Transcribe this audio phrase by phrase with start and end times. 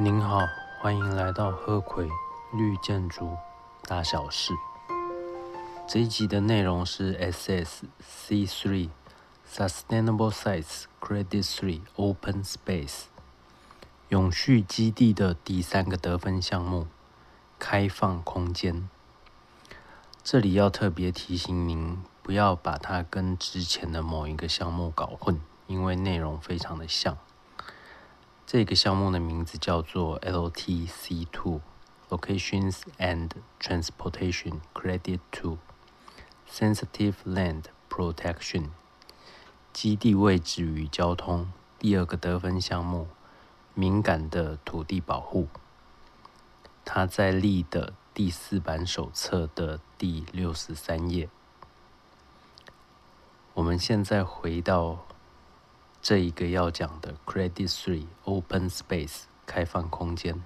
[0.00, 0.46] 您好，
[0.78, 2.08] 欢迎来到喝葵
[2.52, 3.36] 绿建筑
[3.82, 4.54] 大小事。
[5.88, 8.90] 这一集的内容是 SSC3
[9.52, 13.06] Sustainable Sites Credit Three Open Space
[14.08, 16.86] 永续基地的第三个得分项目——
[17.58, 18.88] 开放空间。
[20.22, 27.18] 这里要特别提醒您，不要把它跟之前的某一个项目搞混，因为内容非常的像。
[28.50, 31.60] 这个项目的名字叫做 LTC Two
[32.08, 33.28] Locations and
[33.60, 35.58] Transportation Credit to
[36.50, 38.70] Sensitive Land Protection
[39.74, 43.08] 基地位置与交通第二个得分项目
[43.74, 45.48] 敏感的土地保护。
[46.86, 51.28] 它在立的第四版手册的第六十三页。
[53.52, 55.07] 我们现在回到。
[56.08, 60.42] 这一个要讲的 Credit Three Open Space 开放空间，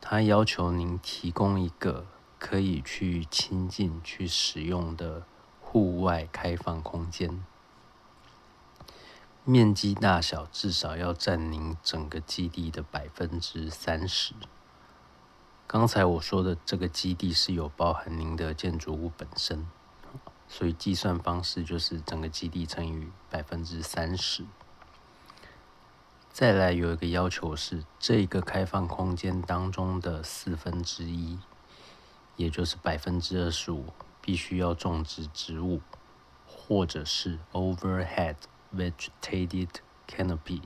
[0.00, 2.06] 它要求您提供一个
[2.38, 5.26] 可以去亲近、去使用的
[5.60, 7.44] 户外开放空间，
[9.44, 14.32] 面积大小至少要占您整个基地的百分之三十。
[15.66, 19.68] 刚才我说的这个基地是有包含您的建筑物本身。
[20.48, 24.44] 所以计算方式就是整个基地乘以百分之三十。
[26.30, 31.38] 再来有一个要求是，这个开放空间当中的四分之一，
[32.36, 35.80] 也就是百分之二十五，必须要种植植物，
[36.46, 38.36] 或者是 overhead
[38.74, 39.68] vegetated
[40.08, 40.62] canopy，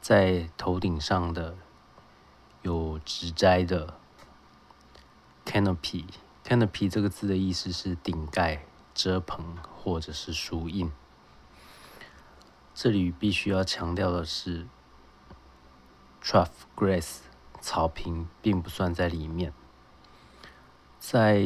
[0.00, 1.54] 在头顶上的
[2.62, 3.98] 有植栽的
[5.44, 6.04] canopy。
[6.46, 10.92] Canopy 这个字的意思是顶盖、遮棚或者是树荫。
[12.72, 14.68] 这里必须要强调的是
[16.22, 17.16] ，Trough Grass
[17.60, 19.52] 草坪并不算在里面。
[21.00, 21.42] 在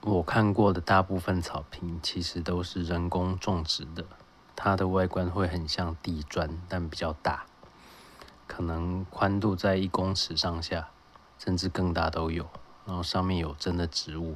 [0.00, 4.04] 我看过的大部分草坪，其实都是人工种植的，
[4.56, 7.46] 它的外观会很像地砖，但比较大，
[8.48, 10.88] 可能宽度在一公尺上下，
[11.38, 12.50] 甚至更大都有。
[12.86, 14.34] 然后上面有真的植物，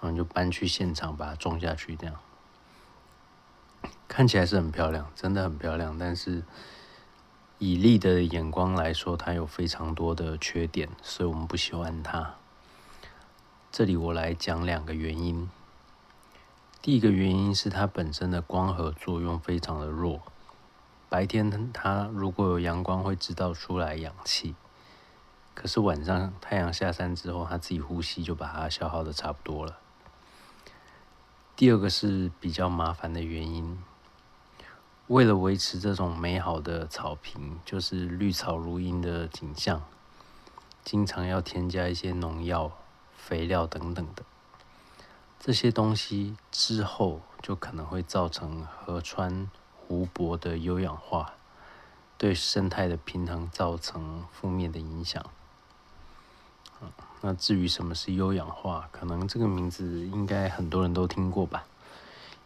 [0.00, 2.16] 然后就搬去现场把它种下去，这样
[4.08, 5.98] 看起来是很漂亮，真的很漂亮。
[5.98, 6.42] 但是
[7.58, 12.34] 以利的眼光来说，它有非常多的缺点，所以我们不喜欢它。
[13.70, 15.48] 这里我来讲两个原因。
[16.80, 20.22] 第一个原因是它本身的光合作用非常的弱，
[21.08, 24.54] 白天它如果有阳光会制造出来氧气。
[25.60, 29.76] 可是晚上太阳下山之后，它自己呼吸就把它消耗的差不多了。
[31.56, 33.82] 第二个是比较麻烦的原因，
[35.08, 39.82] 为了维持这种美好的草坪，就是绿草如茵的景象，
[40.84, 42.70] 经常要添加一些农药、
[43.16, 44.22] 肥料等等的。
[45.40, 51.34] 这些东西之后就可能会造成河川、湖泊的优氧化，
[52.16, 55.20] 对生态的平衡造成负面的影响。
[57.20, 61.64] 那至于什么是优氧化，可能这个名字应该很多人都听过吧？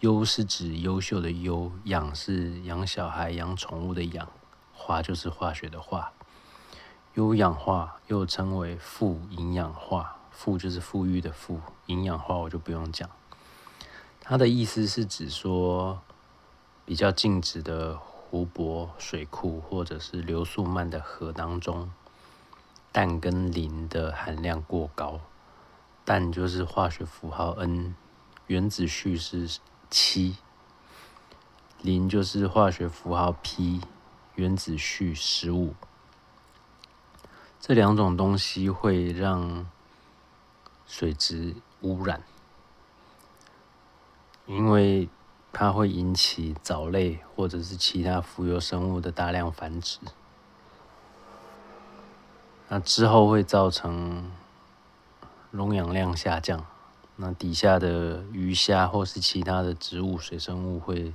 [0.00, 4.28] 优是指优秀的优，养是养小孩、养宠物的养，
[4.74, 6.12] 化就是化学的化。
[7.14, 13.08] 优氧化又称为富营养化，富就是富裕的富，营养化我就不用讲。
[14.20, 16.02] 它的意思是指说，
[16.84, 21.90] 比较静止的湖泊、水库，或者是流速慢的河当中。
[22.96, 25.20] 氮跟磷的含量过高，
[26.06, 27.94] 氮就是化学符号 N，
[28.46, 29.58] 原子序是
[29.90, 30.36] 七；
[31.82, 33.82] 磷就是化学符号 P，
[34.36, 35.74] 原子序十五。
[37.60, 39.68] 这两种东西会让
[40.86, 42.22] 水质污染，
[44.46, 45.10] 因为
[45.52, 49.98] 它会引起藻类或者是其他浮游生物的大量繁殖。
[52.68, 54.30] 那之后会造成
[55.50, 56.66] 溶氧量下降，
[57.14, 61.14] 那底下的鱼虾或是其他的植物、水生物会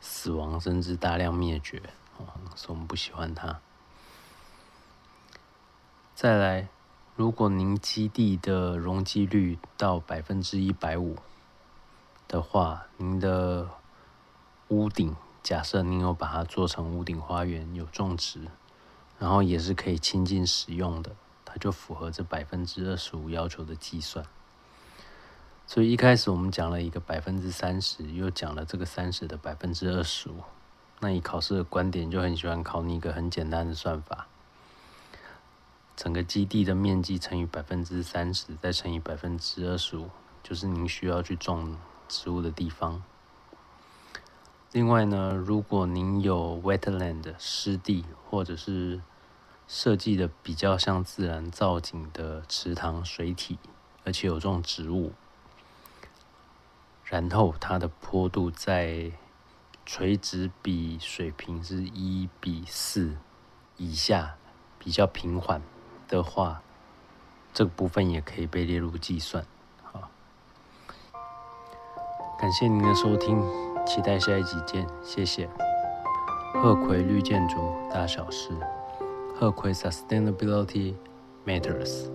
[0.00, 1.82] 死亡，甚至大量灭绝，
[2.54, 3.58] 所以我们不喜欢它。
[6.14, 6.68] 再来，
[7.16, 11.16] 如果您基地的容积率到百分之一百五
[12.28, 13.68] 的话，您的
[14.68, 18.42] 屋顶，假设您有把它做成屋顶花园，有种植。
[19.18, 24.24] 然后也是可以亲近使用的，它就符合这百分之二十五要求的计算。
[25.66, 30.42] 所以一开始我们讲了一个百分之三十，又讲了这个三十的百分之二十五，
[31.00, 34.28] 那以考试的观点，就很喜欢考你一个很简单的算法：
[35.94, 40.08] 整个基地的面积乘以百分之三十，再乘以百分之二十五，
[40.42, 41.76] 就是您需要去种
[42.08, 43.02] 植物的地方。
[44.70, 49.00] 另外呢，如果您有 wetland 湿地，或者是
[49.66, 53.58] 设计的比较像自然造景的池塘水体，
[54.04, 55.12] 而且有这种植物，
[57.02, 59.12] 然后它的坡度在
[59.86, 63.16] 垂直比水平是一比四
[63.78, 64.36] 以下，
[64.78, 65.62] 比较平缓
[66.06, 66.60] 的话，
[67.54, 69.46] 这个部分也可以被列入计算。
[69.82, 70.10] 好，
[72.38, 73.42] 感谢您的收听。
[73.88, 75.48] 期待下一集见，谢谢。
[76.52, 77.56] 鹤葵绿建筑
[77.90, 78.50] 大小事，
[79.34, 80.94] 鹤葵 Sustainability
[81.46, 82.10] Matters。